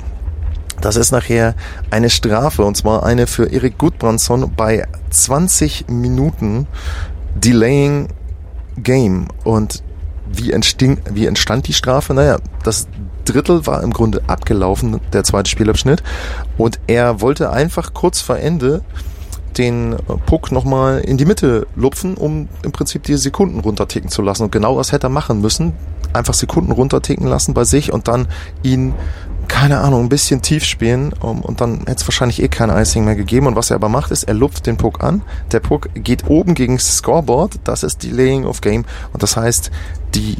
Das 0.81 0.95
ist 0.95 1.11
nachher 1.11 1.55
eine 1.91 2.09
Strafe 2.09 2.63
und 2.63 2.77
zwar 2.77 3.03
eine 3.03 3.27
für 3.27 3.51
Erik 3.51 3.77
Gudbrandsson 3.77 4.53
bei 4.55 4.87
20 5.09 5.89
Minuten 5.89 6.67
Delaying 7.35 8.07
Game. 8.83 9.27
Und 9.43 9.83
wie, 10.31 10.51
entsting, 10.51 10.99
wie 11.11 11.25
entstand 11.25 11.67
die 11.67 11.73
Strafe? 11.73 12.13
Naja, 12.13 12.37
das 12.63 12.87
Drittel 13.25 13.65
war 13.67 13.83
im 13.83 13.91
Grunde 13.91 14.21
abgelaufen, 14.27 14.99
der 15.13 15.23
zweite 15.23 15.49
Spielabschnitt. 15.49 16.03
Und 16.57 16.79
er 16.87 17.21
wollte 17.21 17.51
einfach 17.51 17.93
kurz 17.93 18.21
vor 18.21 18.37
Ende 18.37 18.81
den 19.57 19.95
Puck 20.25 20.51
nochmal 20.51 20.99
in 20.99 21.17
die 21.17 21.25
Mitte 21.25 21.67
lupfen, 21.75 22.15
um 22.15 22.47
im 22.63 22.71
Prinzip 22.71 23.03
die 23.03 23.17
Sekunden 23.17 23.59
runterticken 23.59 24.09
zu 24.09 24.21
lassen. 24.21 24.43
Und 24.43 24.51
genau 24.51 24.77
das 24.77 24.91
hätte 24.91 25.07
er 25.07 25.11
machen 25.11 25.41
müssen. 25.41 25.73
Einfach 26.13 26.33
Sekunden 26.33 26.71
runterticken 26.71 27.27
lassen 27.27 27.53
bei 27.53 27.65
sich 27.65 27.91
und 27.91 28.07
dann 28.07 28.27
ihn 28.63 28.93
keine 29.59 29.81
Ahnung, 29.81 30.05
ein 30.05 30.09
bisschen 30.09 30.41
tief 30.41 30.63
spielen 30.63 31.11
um, 31.19 31.41
und 31.41 31.59
dann 31.59 31.79
hätte 31.79 31.95
es 31.95 32.07
wahrscheinlich 32.07 32.41
eh 32.41 32.47
kein 32.47 32.69
Icing 32.69 33.03
mehr 33.03 33.17
gegeben. 33.17 33.45
Und 33.45 33.57
was 33.57 33.71
er 33.71 33.75
aber 33.75 33.89
macht, 33.89 34.09
ist, 34.09 34.23
er 34.23 34.33
lupft 34.33 34.65
den 34.67 34.77
Puck 34.77 35.03
an. 35.03 35.21
Der 35.51 35.59
Puck 35.59 35.89
geht 35.95 36.29
oben 36.29 36.55
gegen 36.55 36.77
das 36.77 36.95
Scoreboard. 36.95 37.59
Das 37.65 37.83
ist 37.83 38.01
Delaying 38.01 38.45
of 38.45 38.61
Game. 38.61 38.85
Und 39.11 39.21
das 39.21 39.35
heißt, 39.35 39.69
die 40.15 40.37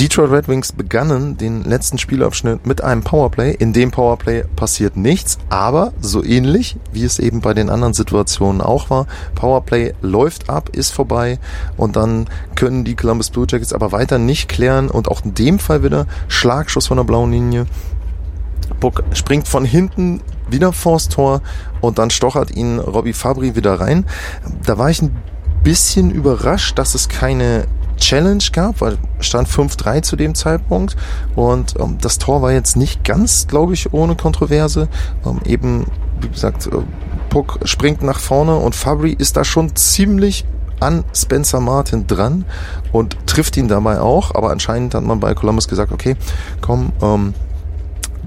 Detroit 0.00 0.32
Red 0.32 0.48
Wings 0.48 0.72
begannen 0.72 1.36
den 1.36 1.62
letzten 1.62 1.98
Spielabschnitt 1.98 2.66
mit 2.66 2.82
einem 2.82 3.04
Powerplay. 3.04 3.52
In 3.52 3.72
dem 3.72 3.92
Powerplay 3.92 4.42
passiert 4.56 4.96
nichts, 4.96 5.38
aber 5.50 5.92
so 6.00 6.24
ähnlich 6.24 6.78
wie 6.92 7.04
es 7.04 7.20
eben 7.20 7.40
bei 7.40 7.54
den 7.54 7.70
anderen 7.70 7.94
Situationen 7.94 8.60
auch 8.60 8.90
war. 8.90 9.06
Powerplay 9.36 9.94
läuft 10.02 10.50
ab, 10.50 10.70
ist 10.70 10.90
vorbei 10.90 11.38
und 11.76 11.94
dann 11.94 12.26
können 12.56 12.82
die 12.82 12.96
Columbus 12.96 13.30
Blue 13.30 13.46
Jackets 13.48 13.72
aber 13.72 13.92
weiter 13.92 14.18
nicht 14.18 14.48
klären 14.48 14.90
und 14.90 15.06
auch 15.06 15.24
in 15.24 15.34
dem 15.34 15.60
Fall 15.60 15.84
wieder 15.84 16.06
Schlagschuss 16.26 16.88
von 16.88 16.96
der 16.96 17.04
blauen 17.04 17.30
Linie 17.30 17.66
Puck 18.80 19.02
springt 19.12 19.48
von 19.48 19.64
hinten 19.64 20.20
wieder 20.48 20.72
vors 20.72 21.08
Tor 21.08 21.42
und 21.80 21.98
dann 21.98 22.10
stochert 22.10 22.50
ihn 22.56 22.78
Robbie 22.78 23.12
Fabri 23.12 23.54
wieder 23.54 23.80
rein. 23.80 24.06
Da 24.64 24.78
war 24.78 24.90
ich 24.90 25.02
ein 25.02 25.16
bisschen 25.62 26.10
überrascht, 26.10 26.78
dass 26.78 26.94
es 26.94 27.08
keine 27.08 27.66
Challenge 27.98 28.44
gab, 28.52 28.80
weil 28.80 28.96
stand 29.20 29.48
5-3 29.48 30.02
zu 30.02 30.16
dem 30.16 30.34
Zeitpunkt 30.34 30.96
und 31.34 31.74
ähm, 31.78 31.98
das 32.00 32.18
Tor 32.18 32.42
war 32.42 32.52
jetzt 32.52 32.76
nicht 32.76 33.04
ganz, 33.04 33.46
glaube 33.48 33.74
ich, 33.74 33.92
ohne 33.92 34.14
Kontroverse. 34.14 34.88
Ähm, 35.26 35.40
eben, 35.44 35.86
wie 36.20 36.28
gesagt, 36.28 36.66
äh, 36.68 36.70
Puck 37.28 37.58
springt 37.64 38.02
nach 38.02 38.20
vorne 38.20 38.56
und 38.56 38.74
Fabry 38.74 39.12
ist 39.12 39.36
da 39.36 39.44
schon 39.44 39.74
ziemlich 39.76 40.46
an 40.80 41.04
Spencer 41.12 41.60
Martin 41.60 42.06
dran 42.06 42.44
und 42.92 43.16
trifft 43.26 43.56
ihn 43.56 43.68
dabei 43.68 44.00
auch, 44.00 44.34
aber 44.34 44.50
anscheinend 44.50 44.94
hat 44.94 45.02
man 45.02 45.18
bei 45.20 45.34
Columbus 45.34 45.66
gesagt, 45.66 45.92
okay, 45.92 46.16
komm, 46.60 46.92
ähm, 47.02 47.34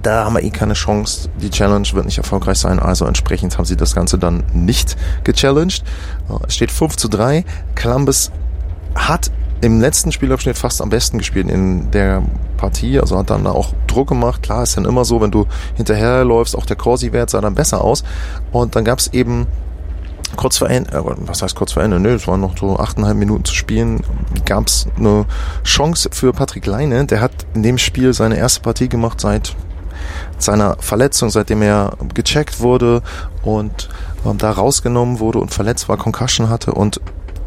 da 0.02 0.26
haben 0.26 0.34
wir 0.34 0.44
eh 0.44 0.50
keine 0.50 0.74
Chance. 0.74 1.30
Die 1.42 1.50
Challenge 1.50 1.88
wird 1.94 2.06
nicht 2.06 2.18
erfolgreich 2.18 2.58
sein, 2.58 2.80
also 2.80 3.06
entsprechend 3.06 3.58
haben 3.58 3.66
sie 3.66 3.78
das 3.78 3.96
Ganze 3.96 4.18
dann 4.18 4.44
nicht 4.54 4.98
gechallenged. 5.24 5.84
Äh, 6.30 6.48
es 6.48 6.56
steht 6.56 6.72
5 6.72 6.96
zu 6.98 7.08
3. 7.08 7.46
Columbus 7.76 8.32
hat 8.96 9.32
im 9.62 9.80
letzten 9.80 10.12
Spielabschnitt 10.12 10.58
fast 10.58 10.82
am 10.82 10.90
besten 10.90 11.20
gespielt 11.20 11.50
in 11.50 11.92
der 11.92 12.24
Partie, 12.58 13.00
also 13.00 13.18
hat 13.18 13.30
dann 13.30 13.46
auch 13.48 13.74
Druck 13.88 14.10
gemacht. 14.10 14.44
Klar, 14.44 14.64
ist 14.64 14.76
dann 14.76 14.86
immer 14.86 15.06
so, 15.06 15.22
wenn 15.22 15.32
du 15.32 15.46
hinterherläufst, 15.76 16.56
auch 16.56 16.66
der 16.66 16.76
Corsi-Wert 16.76 17.30
sah 17.30 17.42
dann 17.42 17.56
besser 17.56 17.84
aus. 17.84 18.04
Und 18.52 18.76
dann 18.76 18.84
gab 18.86 19.00
es 19.00 19.14
eben 19.14 19.48
kurz 20.36 20.58
vor 20.58 20.70
Ende, 20.70 20.92
äh, 20.92 21.02
was 21.04 21.42
heißt 21.42 21.56
kurz 21.56 21.74
vor 21.74 21.84
Ende? 21.84 22.00
Nö, 22.00 22.16
es 22.16 22.28
waren 22.28 22.42
noch 22.42 22.58
so 22.58 22.80
achteinhalb 22.80 23.18
Minuten 23.18 23.46
zu 23.46 23.54
spielen. 23.54 24.02
Gab 24.46 24.68
es 24.68 24.88
eine 24.98 25.26
Chance 25.64 26.10
für 26.12 26.34
Patrick 26.34 26.66
Leine. 26.66 27.06
Der 27.06 27.22
hat 27.22 27.32
in 27.54 27.64
dem 27.64 27.78
Spiel 27.78 28.14
seine 28.14 28.38
erste 28.38 28.62
Partie 28.62 28.90
gemacht 28.90 29.22
seit 29.22 29.56
seiner 30.38 30.78
Verletzung, 30.80 31.30
seitdem 31.30 31.62
er 31.62 31.98
gecheckt 32.14 32.60
wurde 32.60 33.02
und 33.44 33.90
ähm, 34.26 34.38
da 34.38 34.52
rausgenommen 34.52 35.20
wurde 35.20 35.40
und 35.40 35.54
verletzt 35.54 35.90
war, 35.90 35.98
Concussion 35.98 36.50
hatte 36.50 36.74
und 36.74 37.02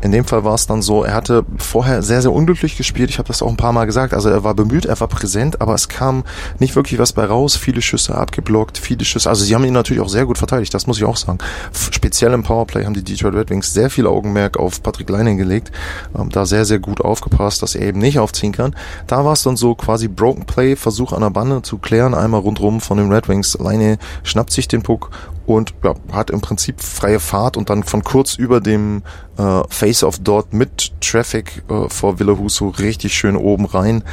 in 0.04 0.12
dem 0.12 0.26
Fall 0.26 0.44
war 0.44 0.52
es 0.54 0.66
dann 0.66 0.82
so, 0.82 1.02
er 1.02 1.14
hatte 1.14 1.46
vorher 1.56 2.02
sehr, 2.02 2.20
sehr 2.20 2.30
unglücklich 2.30 2.76
gespielt. 2.76 3.08
Ich 3.08 3.16
habe 3.16 3.26
das 3.26 3.40
auch 3.40 3.48
ein 3.48 3.56
paar 3.56 3.72
Mal 3.72 3.86
gesagt. 3.86 4.12
Also 4.12 4.28
er 4.28 4.44
war 4.44 4.52
bemüht, 4.52 4.84
er 4.84 5.00
war 5.00 5.08
präsent, 5.08 5.62
aber 5.62 5.72
es 5.72 5.88
kam 5.88 6.24
nicht 6.58 6.76
wirklich 6.76 7.00
was 7.00 7.14
bei 7.14 7.24
raus. 7.24 7.56
Viele 7.56 7.80
Schüsse 7.80 8.14
abgeblockt, 8.14 8.76
viele 8.76 9.06
Schüsse. 9.06 9.30
Also 9.30 9.44
sie 9.44 9.54
haben 9.54 9.64
ihn 9.64 9.72
natürlich 9.72 10.02
auch 10.02 10.10
sehr 10.10 10.26
gut 10.26 10.36
verteidigt, 10.36 10.74
das 10.74 10.86
muss 10.86 10.98
ich 10.98 11.04
auch 11.04 11.16
sagen. 11.16 11.38
Speziell 11.72 12.34
im 12.34 12.42
Powerplay 12.42 12.84
haben 12.84 12.92
die 12.92 13.02
Detroit 13.02 13.34
Red 13.34 13.48
Wings 13.48 13.72
sehr 13.72 13.88
viel 13.88 14.06
Augenmerk 14.06 14.58
auf 14.58 14.82
Patrick 14.82 15.08
Leinen 15.08 15.38
gelegt. 15.38 15.72
Ähm, 16.14 16.28
da 16.28 16.44
sehr, 16.44 16.66
sehr 16.66 16.80
gut 16.80 17.00
aufgepasst, 17.00 17.62
dass 17.62 17.74
er 17.74 17.86
eben 17.88 18.00
nicht 18.00 18.18
aufziehen 18.18 18.52
kann. 18.52 18.76
Da 19.06 19.24
war 19.24 19.32
es 19.32 19.42
dann 19.42 19.56
so 19.56 19.74
quasi 19.74 20.08
Broken 20.08 20.44
Play, 20.44 20.76
Versuch 20.76 21.14
an 21.14 21.22
der 21.22 21.30
Bande 21.30 21.62
zu 21.62 21.78
klären, 21.78 22.12
einmal 22.12 22.40
rundrum 22.40 22.82
von 22.82 22.98
den 22.98 23.10
Red 23.10 23.30
Wings. 23.30 23.56
Leine 23.58 23.96
schnappt 24.22 24.52
sich 24.52 24.68
den 24.68 24.82
Puck 24.82 25.10
und 25.46 25.74
ja, 25.82 25.94
hat 26.12 26.30
im 26.30 26.40
Prinzip 26.40 26.80
freie 26.80 27.20
Fahrt 27.20 27.56
und 27.56 27.70
dann 27.70 27.82
von 27.82 28.02
kurz 28.02 28.36
über 28.36 28.60
dem 28.60 29.02
äh, 29.36 29.62
Face-Off 29.68 30.18
dort 30.20 30.52
mit 30.52 30.92
Traffic 31.00 31.62
äh, 31.68 31.88
vor 31.88 32.18
Villahuso 32.18 32.68
richtig 32.68 33.14
schön 33.14 33.36
oben 33.36 33.66
rein 33.66 34.04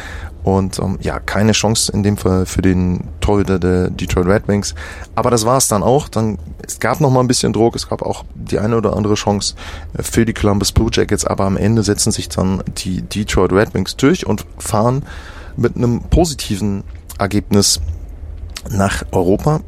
und 0.43 0.79
ähm, 0.79 0.97
ja, 1.01 1.19
keine 1.19 1.51
Chance 1.51 1.91
in 1.91 2.03
dem 2.03 2.17
Fall 2.17 2.45
für 2.45 2.61
den 2.61 3.01
Torhüter 3.19 3.59
der 3.59 3.89
Detroit 3.89 4.25
Red 4.25 4.47
Wings. 4.47 4.73
Aber 5.13 5.29
das 5.29 5.45
war 5.45 5.57
es 5.57 5.67
dann 5.67 5.83
auch. 5.83 6.09
Dann, 6.09 6.39
es 6.65 6.79
gab 6.79 6.99
noch 6.99 7.11
mal 7.11 7.19
ein 7.19 7.27
bisschen 7.27 7.53
Druck, 7.53 7.75
es 7.75 7.87
gab 7.87 8.01
auch 8.01 8.25
die 8.33 8.57
eine 8.59 8.75
oder 8.75 8.95
andere 8.95 9.13
Chance 9.13 9.55
äh, 9.97 10.03
für 10.03 10.25
die 10.25 10.33
Columbus 10.33 10.71
Blue 10.71 10.89
Jackets, 10.91 11.25
aber 11.25 11.45
am 11.45 11.57
Ende 11.57 11.83
setzen 11.83 12.11
sich 12.11 12.29
dann 12.29 12.63
die 12.77 13.03
Detroit 13.03 13.53
Red 13.53 13.73
Wings 13.73 13.95
durch 13.95 14.25
und 14.25 14.45
fahren 14.57 15.03
mit 15.55 15.75
einem 15.75 16.01
positiven 16.01 16.83
Ergebnis 17.19 17.79
nach 18.69 19.03
Europa 19.11 19.61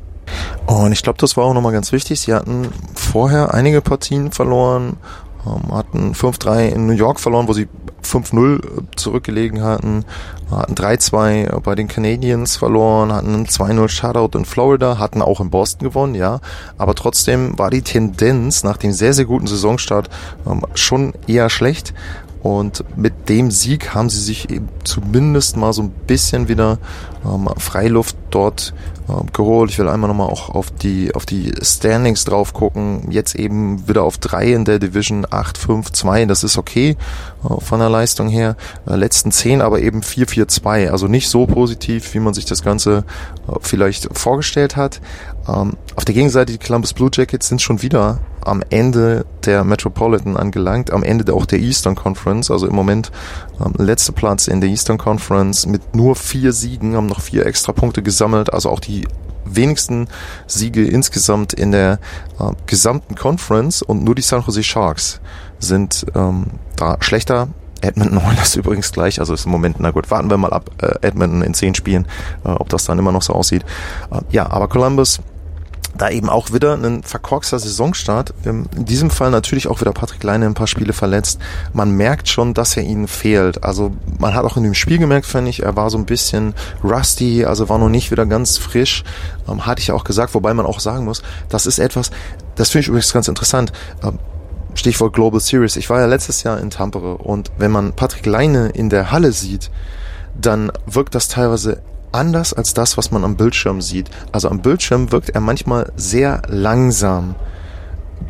und 0.66 0.92
ich 0.92 1.04
glaube, 1.04 1.18
das 1.20 1.38
war 1.38 1.46
auch 1.46 1.54
nochmal 1.54 1.74
ganz 1.74 1.92
wichtig. 1.92 2.22
Sie 2.22 2.34
hatten 2.34 2.70
vorher 2.94 3.54
einige 3.54 3.82
Partien 3.82 4.32
verloren, 4.32 4.98
ähm, 5.46 5.74
hatten 5.76 6.14
5-3 6.14 6.70
in 6.70 6.86
New 6.86 6.94
York 6.94 7.20
verloren, 7.20 7.48
wo 7.48 7.54
sie 7.54 7.68
5-0 8.04 8.84
zurückgelegen 8.96 9.64
hatten, 9.64 10.06
hatten 10.52 10.76
3-2 10.76 11.60
bei 11.62 11.76
den 11.76 11.88
Canadiens 11.88 12.58
verloren, 12.58 13.12
hatten 13.12 13.34
einen 13.34 13.46
2-0 13.46 13.88
Shutout 13.90 14.38
in 14.38 14.46
Florida, 14.46 15.00
hatten 15.00 15.22
auch 15.22 15.40
in 15.40 15.50
Boston 15.50 15.88
gewonnen, 15.88 16.16
ja. 16.16 16.40
Aber 16.78 16.96
trotzdem 16.96 17.58
war 17.58 17.70
die 17.70 17.82
Tendenz 17.82 18.64
nach 18.64 18.78
dem 18.78 18.92
sehr, 18.92 19.14
sehr 19.14 19.26
guten 19.26 19.48
Saisonstart 19.48 20.10
ähm, 20.46 20.66
schon 20.76 21.14
eher 21.28 21.50
schlecht. 21.50 21.94
Und 22.44 22.84
mit 22.98 23.30
dem 23.30 23.52
Sieg 23.52 23.96
haben 23.96 24.10
sie 24.10 24.20
sich 24.20 24.50
eben 24.50 24.68
zumindest 24.84 25.56
mal 25.56 25.72
so 25.72 25.82
ein 25.82 25.92
bisschen 25.92 26.50
wieder 26.50 26.78
ähm, 27.26 27.48
Freiluft 27.58 28.18
dort 28.32 28.74
ähm, 29.08 29.28
geholt. 29.32 29.72
Ich 29.72 29.80
will 29.80 29.88
einmal 29.88 30.10
nochmal 30.10 30.28
auch 30.28 30.50
auf 30.50 30.70
die, 30.70 31.16
auf 31.16 31.26
die 31.26 31.54
Standings 31.62 32.26
drauf 32.26 32.52
gucken. 32.52 33.08
Jetzt 33.10 33.36
eben 33.36 33.88
wieder 33.88 34.04
auf 34.04 34.18
drei 34.18 34.52
in 34.52 34.66
der 34.66 34.80
Division, 34.80 35.26
8, 35.30 35.58
5, 35.58 35.94
2. 35.94 36.26
Das 36.26 36.44
ist 36.44 36.58
okay 36.58 36.98
äh, 37.50 37.62
von 37.62 37.80
der 37.80 37.90
Leistung 37.90 38.28
her. 38.28 38.58
Äh, 38.86 38.98
letzten 38.98 39.32
zehn 39.32 39.62
aber 39.62 39.80
eben 39.80 40.04
4, 40.04 40.28
4, 40.28 40.48
2. 40.50 40.92
Also 40.92 41.08
nicht 41.08 41.30
so 41.30 41.46
positiv, 41.46 42.14
wie 42.14 42.20
man 42.20 42.34
sich 42.34 42.44
das 42.44 42.62
Ganze 42.62 43.06
äh, 43.48 43.54
vielleicht 43.62 44.10
vorgestellt 44.18 44.76
hat. 44.76 45.00
Ähm, 45.48 45.78
auf 45.96 46.04
der 46.04 46.14
Gegenseite, 46.14 46.52
die 46.52 46.58
Columbus 46.58 46.94
Blue 46.94 47.10
Jackets 47.14 47.48
sind 47.48 47.62
schon 47.62 47.82
wieder 47.82 48.20
am 48.46 48.64
Ende 48.70 49.26
der 49.46 49.64
Metropolitan 49.64 50.38
angelangt, 50.38 50.92
am 50.92 51.04
Ende 51.04 51.34
auch 51.34 51.46
der 51.46 51.60
Eastern 51.60 51.96
Conference, 51.96 52.52
also 52.52 52.68
im 52.68 52.76
Moment 52.76 53.12
ähm, 53.64 53.74
letzter 53.78 54.14
Platz 54.14 54.48
in 54.48 54.62
der 54.62 54.70
Eastern 54.70 54.98
Conference 54.98 55.66
mit 55.66 55.96
nur 55.96 56.16
vier 56.16 56.54
Siegen, 56.54 56.96
haben 56.96 57.08
noch 57.08 57.22
vier 57.22 57.46
extra 57.46 57.72
Punkte 57.72 58.02
gesammelt, 58.04 58.54
also 58.54 58.70
auch 58.70 58.80
die 58.80 59.06
wenigsten 59.46 60.08
Siege 60.48 60.86
insgesamt 60.86 61.54
in 61.54 61.72
der 61.72 62.00
äh, 62.40 62.52
gesamten 62.66 63.16
Conference 63.16 63.82
und 63.82 64.04
nur 64.04 64.16
die 64.16 64.22
San 64.22 64.42
Jose 64.42 64.64
Sharks 64.64 65.20
sind 65.60 66.06
ähm, 66.16 66.46
da 66.76 66.98
schlechter. 67.00 67.50
Edmonton 67.82 68.18
Oilers 68.26 68.56
übrigens 68.56 68.92
gleich, 68.92 69.20
also 69.20 69.34
ist 69.34 69.46
im 69.46 69.52
Moment, 69.52 69.78
na 69.80 69.92
gut, 69.92 70.10
warten 70.10 70.30
wir 70.30 70.38
mal 70.38 70.54
ab, 70.54 70.70
äh, 70.82 71.06
Edmonton 71.06 71.42
in 71.42 71.54
zehn 71.54 71.76
Spielen, 71.76 72.08
äh, 72.46 72.50
ob 72.50 72.70
das 72.70 72.86
dann 72.86 72.98
immer 72.98 73.12
noch 73.12 73.22
so 73.22 73.34
aussieht. 73.34 73.64
Äh, 74.12 74.22
ja, 74.32 74.50
aber 74.50 74.68
Columbus 74.68 75.20
da 75.96 76.10
eben 76.10 76.30
auch 76.30 76.52
wieder 76.52 76.74
ein 76.74 77.04
verkorkster 77.04 77.60
Saisonstart. 77.60 78.34
In 78.44 78.68
diesem 78.74 79.10
Fall 79.10 79.32
natürlich 79.32 79.68
auch 79.68 79.82
wieder 79.82 79.92
Patrick 79.92 80.24
Leine 80.24 80.46
ein 80.46 80.54
paar 80.54 80.68
Spiele 80.68 80.94
verletzt. 80.94 81.40
Man 81.72 81.92
merkt 81.92 82.28
schon, 82.28 82.54
dass 82.54 82.76
er 82.76 82.84
ihnen 82.84 83.08
fehlt. 83.08 83.64
Also 83.64 83.92
man 84.18 84.34
hat 84.34 84.44
auch 84.46 84.58
in 84.58 84.64
dem 84.64 84.74
Spiel 84.74 84.98
gemerkt, 84.98 85.26
fand 85.26 85.48
ich, 85.48 85.64
er 85.64 85.76
war 85.76 85.90
so 85.90 85.98
ein 85.98 86.06
bisschen 86.06 86.56
rusty, 86.84 87.46
also 87.46 87.70
war 87.70 87.78
noch 87.78 87.90
nicht 87.90 88.12
wieder 88.12 88.26
ganz 88.26 88.58
frisch. 88.58 89.04
Ähm, 89.48 89.66
hatte 89.66 89.82
ich 89.82 89.88
ja 89.88 89.96
auch 89.96 90.04
gesagt, 90.04 90.34
wobei 90.34 90.54
man 90.54 90.66
auch 90.66 90.80
sagen 90.80 91.06
muss, 91.06 91.22
das 91.50 91.66
ist 91.66 91.80
etwas, 91.80 92.12
das 92.56 92.70
finde 92.70 92.82
ich 92.82 92.88
übrigens 92.88 93.14
ganz 93.14 93.28
interessant. 93.28 93.72
Ähm, 94.04 94.20
Stichwort 94.76 95.14
Global 95.14 95.40
Series. 95.40 95.76
Ich 95.76 95.90
war 95.92 96.00
ja 96.00 96.08
letztes 96.08 96.42
Jahr 96.42 96.60
in 96.60 96.72
Tampere 96.72 97.18
und 97.18 97.52
wenn 97.58 97.70
man 97.70 97.94
Patrick 97.94 98.26
Leine 98.26 98.70
in 98.70 98.90
der 98.90 99.12
Halle 99.12 99.32
sieht, 99.32 99.70
dann 100.40 100.72
wirkt 100.88 101.14
das 101.14 101.28
teilweise 101.28 101.84
anders 102.14 102.54
als 102.54 102.74
das, 102.74 102.98
was 102.98 103.12
man 103.12 103.24
am 103.24 103.36
Bildschirm 103.36 103.82
sieht. 103.82 104.10
Also 104.32 104.50
am 104.50 104.62
Bildschirm 104.62 105.12
wirkt 105.12 105.30
er 105.30 105.42
manchmal 105.42 105.92
sehr 105.96 106.42
langsam. 106.48 107.36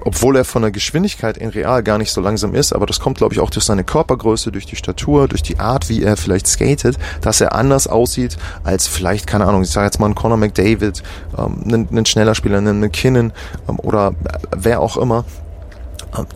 Obwohl 0.05 0.35
er 0.35 0.43
von 0.43 0.63
der 0.63 0.71
Geschwindigkeit 0.71 1.37
in 1.37 1.49
real 1.49 1.81
gar 1.81 1.97
nicht 1.97 2.11
so 2.11 2.19
langsam 2.19 2.55
ist, 2.55 2.73
aber 2.73 2.85
das 2.85 2.99
kommt, 2.99 3.17
glaube 3.17 3.33
ich, 3.33 3.39
auch 3.39 3.49
durch 3.49 3.63
seine 3.63 3.83
Körpergröße, 3.83 4.51
durch 4.51 4.65
die 4.65 4.75
Statur, 4.75 5.27
durch 5.27 5.43
die 5.43 5.59
Art, 5.59 5.87
wie 5.87 6.03
er 6.03 6.17
vielleicht 6.17 6.47
skatet, 6.47 6.97
dass 7.21 7.39
er 7.39 7.53
anders 7.55 7.87
aussieht 7.87 8.37
als 8.63 8.87
vielleicht, 8.87 9.27
keine 9.27 9.45
Ahnung, 9.45 9.61
ich 9.61 9.69
sage 9.69 9.85
jetzt 9.85 9.99
mal 9.99 10.07
ein 10.07 10.15
Conor 10.15 10.37
McDavid, 10.37 11.03
ähm, 11.37 11.63
ein, 11.65 11.97
ein 11.97 12.05
schneller 12.05 12.35
Spieler, 12.35 12.57
ein 12.57 12.79
McKinnon 12.79 13.31
ähm, 13.69 13.79
oder 13.79 14.13
wer 14.51 14.81
auch 14.81 14.97
immer, 14.97 15.23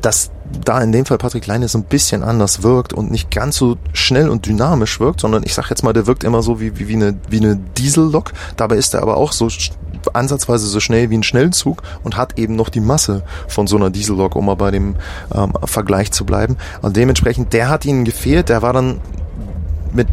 dass 0.02 0.32
da 0.64 0.82
in 0.82 0.92
dem 0.92 1.06
Fall 1.06 1.18
Patrick 1.18 1.46
Leine 1.48 1.68
so 1.68 1.78
ein 1.78 1.84
bisschen 1.84 2.24
anders 2.24 2.64
wirkt 2.64 2.94
und 2.94 3.12
nicht 3.12 3.32
ganz 3.32 3.58
so 3.58 3.78
schnell 3.94 4.30
und 4.30 4.46
dynamisch 4.46 5.00
wirkt, 5.00 5.22
sondern 5.22 5.44
ich 5.44 5.54
sag 5.54 5.70
jetzt 5.70 5.84
mal, 5.84 5.94
der 5.94 6.08
wirkt 6.08 6.24
immer 6.24 6.42
so 6.42 6.60
wie, 6.60 6.80
wie, 6.80 6.88
wie 6.88 6.96
eine, 6.96 7.18
wie 7.30 7.38
eine 7.38 7.58
Diesellok. 7.78 8.34
Dabei 8.56 8.78
ist 8.78 8.94
er 8.94 9.02
aber 9.02 9.18
auch 9.18 9.32
so 9.32 9.50
ansatzweise 10.14 10.68
so 10.68 10.80
schnell 10.80 11.10
wie 11.10 11.18
ein 11.18 11.24
Schnellzug 11.24 11.84
und 12.04 12.18
hat 12.18 12.40
eben 12.40 12.56
noch 12.56 12.70
die 12.70 12.80
Masse 12.80 13.24
von 13.48 13.68
so 13.68 13.76
einer 13.76 13.90
Diesellok, 13.90 14.36
um 14.36 14.46
mal 14.46 14.56
bei 14.56 14.72
dem 14.72 14.96
ähm, 15.34 15.54
Vergleich 15.66 16.12
zu 16.12 16.26
bleiben. 16.26 16.58
Und 16.82 16.96
dementsprechend, 16.96 17.54
der 17.54 17.70
hat 17.70 17.86
ihnen 17.86 18.06
gefehlt, 18.06 18.50
der 18.50 18.62
war 18.62 18.74
dann 18.74 19.00
mit 19.94 20.08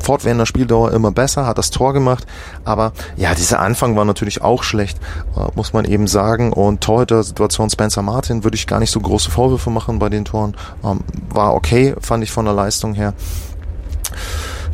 fortwährender 0.00 0.46
Spieldauer 0.46 0.92
immer 0.92 1.12
besser, 1.12 1.46
hat 1.46 1.58
das 1.58 1.70
Tor 1.70 1.92
gemacht. 1.92 2.26
Aber 2.64 2.92
ja, 3.16 3.34
dieser 3.34 3.60
Anfang 3.60 3.96
war 3.96 4.04
natürlich 4.04 4.42
auch 4.42 4.62
schlecht, 4.62 4.98
äh, 5.36 5.48
muss 5.54 5.72
man 5.72 5.84
eben 5.84 6.06
sagen. 6.06 6.52
Und 6.52 6.80
Torhüter-Situation 6.82 7.70
Spencer 7.70 8.02
Martin 8.02 8.44
würde 8.44 8.56
ich 8.56 8.66
gar 8.66 8.80
nicht 8.80 8.90
so 8.90 9.00
große 9.00 9.30
Vorwürfe 9.30 9.70
machen 9.70 9.98
bei 9.98 10.08
den 10.08 10.24
Toren. 10.24 10.56
Ähm, 10.84 11.00
war 11.28 11.54
okay, 11.54 11.94
fand 12.00 12.24
ich 12.24 12.30
von 12.30 12.44
der 12.44 12.54
Leistung 12.54 12.94
her 12.94 13.14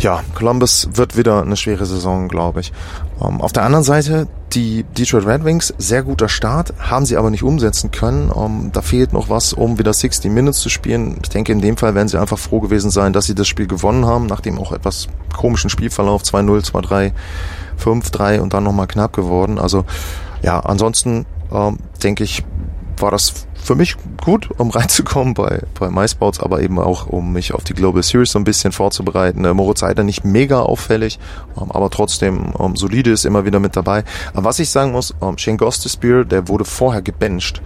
ja, 0.01 0.23
Columbus 0.35 0.89
wird 0.95 1.17
wieder 1.17 1.43
eine 1.43 1.57
schwere 1.57 1.85
Saison, 1.85 2.29
glaube 2.29 2.61
ich. 2.61 2.73
Ähm, 3.23 3.41
auf 3.41 3.53
der 3.53 3.65
anderen 3.65 3.85
Seite, 3.85 4.29
die 4.53 4.85
Detroit 4.85 5.27
Red 5.27 5.45
Wings, 5.45 5.75
sehr 5.77 6.03
guter 6.03 6.29
Start, 6.29 6.73
haben 6.79 7.05
sie 7.05 7.19
aber 7.19 7.31
nicht 7.31 7.43
umsetzen 7.43 7.91
können. 7.91 8.33
Ähm, 8.35 8.71
da 8.73 8.81
fehlt 8.81 9.13
noch 9.13 9.29
was, 9.29 9.53
um 9.53 9.79
wieder 9.79 9.93
60 9.93 10.31
Minutes 10.31 10.61
zu 10.61 10.71
spielen. 10.71 11.19
Ich 11.23 11.29
denke, 11.29 11.53
in 11.53 11.61
dem 11.61 11.77
Fall 11.77 11.95
werden 11.95 12.09
sie 12.09 12.19
einfach 12.19 12.39
froh 12.39 12.61
gewesen 12.61 12.91
sein, 12.91 13.13
dass 13.13 13.27
sie 13.27 13.35
das 13.35 13.47
Spiel 13.47 13.67
gewonnen 13.67 14.07
haben, 14.07 14.27
nach 14.27 14.41
dem 14.41 14.59
auch 14.59 14.73
etwas 14.73 15.09
komischen 15.37 15.69
Spielverlauf 15.69 16.23
2-0, 16.23 16.71
2-3, 16.73 17.13
5-3 17.79 18.41
und 18.41 18.55
dann 18.55 18.65
nochmal 18.65 18.87
knapp 18.87 19.13
geworden. 19.13 19.59
Also 19.59 19.85
ja, 20.43 20.61
ansonsten 20.61 21.27
ähm, 21.53 21.77
denke 22.03 22.25
ich, 22.25 22.43
war 22.97 23.11
das 23.11 23.47
für 23.63 23.75
mich 23.75 23.97
gut, 24.23 24.49
um 24.59 24.71
reinzukommen 24.71 25.35
bei, 25.35 25.63
bei 25.79 25.91
MySports, 25.91 26.41
aber 26.41 26.63
eben 26.63 26.79
auch, 26.79 27.07
um 27.07 27.33
mich 27.33 27.55
auf 27.55 27.65
die 27.65 27.75
Global 27.75 28.03
Series 28.03 28.33
so 28.33 28.39
ein 28.39 28.45
bisschen 28.45 28.73
vorzubereiten. 28.73 29.45
Äh, 29.45 29.55
Moritz 29.55 29.81
Seider 29.81 30.03
nicht 30.03 30.25
mega 30.25 30.61
auffällig, 30.61 31.19
ähm, 31.61 31.71
aber 31.71 31.91
trotzdem 31.91 32.53
ähm, 32.59 32.77
solide 32.77 33.11
ist 33.11 33.25
immer 33.25 33.45
wieder 33.45 33.61
mit 33.61 33.77
dabei. 33.77 34.05
Aber 34.33 34.45
was 34.45 34.59
ich 34.59 34.71
sagen 34.71 34.93
muss, 34.93 35.15
ähm, 35.23 35.39
Shane 35.39 35.57
Gostisbehere, 35.57 36.27
der 36.27 36.49
wurde 36.49 36.65
vorher 36.65 37.03
gebencht 37.03 37.63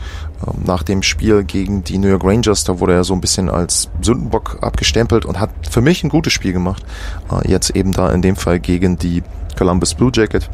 ähm, 0.46 0.62
nach 0.64 0.82
dem 0.82 1.02
Spiel 1.02 1.44
gegen 1.44 1.84
die 1.84 1.98
New 1.98 2.08
York 2.08 2.24
Rangers. 2.24 2.64
Da 2.64 2.80
wurde 2.80 2.94
er 2.94 3.04
so 3.04 3.14
ein 3.14 3.20
bisschen 3.20 3.48
als 3.50 3.88
Sündenbock 4.00 4.58
abgestempelt 4.60 5.24
und 5.24 5.40
hat 5.40 5.50
für 5.70 5.80
mich 5.80 6.04
ein 6.04 6.08
gutes 6.08 6.32
Spiel 6.32 6.52
gemacht. 6.52 6.84
Äh, 7.30 7.50
jetzt 7.50 7.70
eben 7.70 7.92
da 7.92 8.10
in 8.10 8.22
dem 8.22 8.36
Fall 8.36 8.60
gegen 8.60 8.98
die 8.98 9.22
Columbus 9.56 9.94
Blue 9.94 10.10
Jacket. 10.12 10.48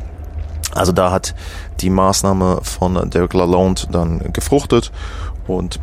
Also 0.73 0.93
da 0.93 1.11
hat 1.11 1.35
die 1.81 1.91
Maßnahme 1.91 2.61
von 2.63 3.11
Derek 3.11 3.35
Lalonde 3.35 3.83
dann 3.91 4.33
gefruchtet 4.33 4.93
und 5.47 5.81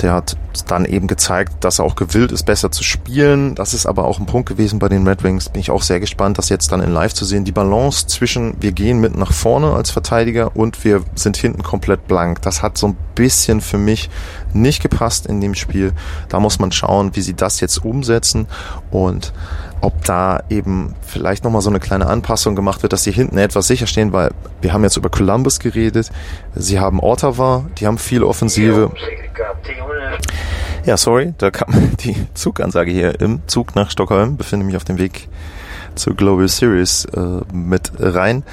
der 0.00 0.12
hat 0.12 0.36
dann 0.66 0.84
eben 0.84 1.06
gezeigt, 1.06 1.64
dass 1.64 1.78
er 1.78 1.84
auch 1.84 1.96
gewillt 1.96 2.32
ist, 2.32 2.44
besser 2.44 2.70
zu 2.70 2.82
spielen. 2.82 3.54
Das 3.54 3.74
ist 3.74 3.86
aber 3.86 4.04
auch 4.04 4.18
ein 4.18 4.26
Punkt 4.26 4.48
gewesen 4.48 4.78
bei 4.78 4.88
den 4.88 5.06
Red 5.06 5.22
Wings. 5.22 5.48
Bin 5.48 5.60
ich 5.60 5.70
auch 5.70 5.82
sehr 5.82 6.00
gespannt, 6.00 6.38
das 6.38 6.48
jetzt 6.48 6.72
dann 6.72 6.80
in 6.80 6.92
Live 6.92 7.14
zu 7.14 7.24
sehen. 7.24 7.44
Die 7.44 7.52
Balance 7.52 8.06
zwischen 8.06 8.54
wir 8.60 8.72
gehen 8.72 9.00
mit 9.00 9.16
nach 9.16 9.32
vorne 9.32 9.72
als 9.72 9.90
Verteidiger 9.90 10.56
und 10.56 10.84
wir 10.84 11.02
sind 11.14 11.36
hinten 11.36 11.62
komplett 11.62 12.06
blank. 12.06 12.42
Das 12.42 12.62
hat 12.62 12.78
so 12.78 12.88
ein 12.88 12.96
bisschen 13.14 13.60
für 13.60 13.78
mich 13.78 14.10
nicht 14.52 14.82
gepasst 14.82 15.26
in 15.26 15.40
dem 15.40 15.54
Spiel. 15.54 15.92
Da 16.28 16.40
muss 16.40 16.58
man 16.58 16.72
schauen, 16.72 17.14
wie 17.14 17.20
sie 17.20 17.34
das 17.34 17.60
jetzt 17.60 17.84
umsetzen 17.84 18.46
und 18.90 19.32
ob 19.80 20.04
da 20.04 20.42
eben 20.48 20.94
vielleicht 21.02 21.44
nochmal 21.44 21.62
so 21.62 21.70
eine 21.70 21.80
kleine 21.80 22.06
Anpassung 22.06 22.56
gemacht 22.56 22.82
wird, 22.82 22.92
dass 22.92 23.04
sie 23.04 23.12
hinten 23.12 23.38
etwas 23.38 23.68
sicher 23.68 23.86
stehen, 23.86 24.12
weil 24.12 24.30
wir 24.60 24.72
haben 24.72 24.82
jetzt 24.82 24.96
über 24.96 25.08
Columbus 25.08 25.60
geredet, 25.60 26.10
sie 26.54 26.80
haben 26.80 27.00
Ottawa, 27.00 27.64
die 27.78 27.86
haben 27.86 27.98
viel 27.98 28.24
Offensive. 28.24 28.90
Ja, 30.84 30.96
sorry, 30.96 31.34
da 31.38 31.50
kam 31.50 31.96
die 32.00 32.16
Zugansage 32.34 32.90
hier 32.90 33.20
im 33.20 33.42
Zug 33.46 33.74
nach 33.74 33.90
Stockholm, 33.90 34.36
befinde 34.36 34.66
mich 34.66 34.76
auf 34.76 34.84
dem 34.84 34.98
Weg 34.98 35.28
zur 35.94 36.14
Global 36.14 36.48
Series 36.48 37.04
äh, 37.06 37.40
mit 37.52 37.92
rein. 37.98 38.44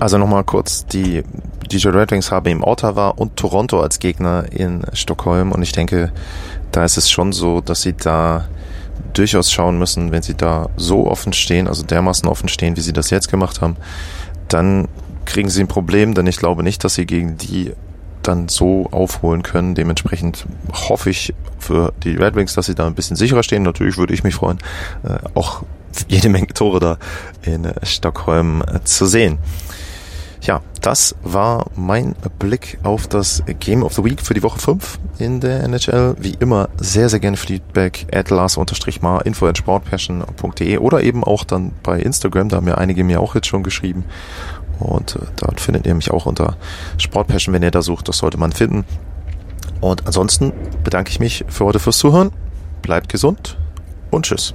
Also 0.00 0.16
nochmal 0.16 0.44
kurz, 0.44 0.86
die 0.86 1.22
DJ 1.70 1.88
Red 1.88 2.10
Wings 2.10 2.30
haben 2.30 2.48
eben 2.48 2.64
Ottawa 2.64 3.08
und 3.08 3.36
Toronto 3.36 3.80
als 3.80 3.98
Gegner 3.98 4.50
in 4.50 4.82
Stockholm 4.94 5.52
und 5.52 5.62
ich 5.62 5.72
denke, 5.72 6.10
da 6.72 6.84
ist 6.84 6.96
es 6.96 7.10
schon 7.10 7.32
so, 7.32 7.60
dass 7.60 7.82
sie 7.82 7.92
da 7.92 8.48
durchaus 9.12 9.52
schauen 9.52 9.78
müssen, 9.78 10.10
wenn 10.10 10.22
sie 10.22 10.34
da 10.34 10.70
so 10.76 11.06
offen 11.06 11.34
stehen, 11.34 11.68
also 11.68 11.82
dermaßen 11.82 12.26
offen 12.28 12.48
stehen, 12.48 12.76
wie 12.78 12.80
sie 12.80 12.94
das 12.94 13.10
jetzt 13.10 13.30
gemacht 13.30 13.60
haben, 13.60 13.76
dann 14.48 14.88
kriegen 15.26 15.50
sie 15.50 15.60
ein 15.60 15.68
Problem, 15.68 16.14
denn 16.14 16.26
ich 16.26 16.38
glaube 16.38 16.62
nicht, 16.62 16.82
dass 16.82 16.94
sie 16.94 17.04
gegen 17.04 17.36
die 17.36 17.72
dann 18.22 18.48
so 18.48 18.88
aufholen 18.90 19.42
können. 19.42 19.74
Dementsprechend 19.74 20.46
hoffe 20.72 21.10
ich 21.10 21.34
für 21.58 21.92
die 22.04 22.16
Red 22.16 22.36
Wings, 22.36 22.54
dass 22.54 22.66
sie 22.66 22.74
da 22.74 22.86
ein 22.86 22.94
bisschen 22.94 23.16
sicherer 23.16 23.42
stehen. 23.42 23.62
Natürlich 23.62 23.96
würde 23.98 24.14
ich 24.14 24.24
mich 24.24 24.34
freuen, 24.34 24.58
äh, 25.04 25.18
auch 25.34 25.62
jede 26.08 26.28
Menge 26.28 26.48
Tore 26.48 26.80
da 26.80 26.98
in 27.42 27.70
Stockholm 27.82 28.62
zu 28.84 29.06
sehen. 29.06 29.38
Ja, 30.42 30.62
das 30.80 31.14
war 31.22 31.66
mein 31.76 32.14
Blick 32.38 32.78
auf 32.82 33.06
das 33.06 33.42
Game 33.60 33.82
of 33.82 33.92
the 33.92 34.04
Week 34.04 34.22
für 34.22 34.32
die 34.32 34.42
Woche 34.42 34.58
5 34.58 34.98
in 35.18 35.40
der 35.40 35.62
NHL. 35.64 36.16
Wie 36.18 36.34
immer 36.40 36.70
sehr, 36.78 37.10
sehr 37.10 37.20
gerne 37.20 37.36
Feedback 37.36 38.06
at 38.10 38.30
Lars-Mar 38.30 39.26
info 39.26 39.46
at 39.46 39.58
sportpassion.de 39.58 40.78
oder 40.78 41.02
eben 41.02 41.24
auch 41.24 41.44
dann 41.44 41.72
bei 41.82 42.00
Instagram, 42.00 42.48
da 42.48 42.56
haben 42.56 42.68
ja 42.68 42.76
einige 42.76 43.04
mir 43.04 43.20
auch 43.20 43.34
jetzt 43.34 43.48
schon 43.48 43.62
geschrieben. 43.62 44.04
Und 44.78 45.16
äh, 45.16 45.18
dort 45.36 45.60
findet 45.60 45.86
ihr 45.86 45.94
mich 45.94 46.10
auch 46.10 46.24
unter 46.24 46.56
Sportpassion, 46.96 47.54
wenn 47.54 47.62
ihr 47.62 47.70
da 47.70 47.82
sucht, 47.82 48.08
das 48.08 48.16
sollte 48.16 48.38
man 48.38 48.52
finden. 48.52 48.86
Und 49.82 50.06
ansonsten 50.06 50.52
bedanke 50.82 51.10
ich 51.10 51.20
mich 51.20 51.44
für 51.48 51.66
heute 51.66 51.78
fürs 51.78 51.98
Zuhören. 51.98 52.30
Bleibt 52.80 53.10
gesund 53.10 53.58
und 54.10 54.24
tschüss. 54.24 54.54